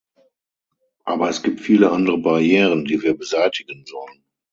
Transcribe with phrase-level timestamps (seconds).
[1.03, 4.23] Aber es gibt viele andere Barrieren, die wir beseitigen sollen.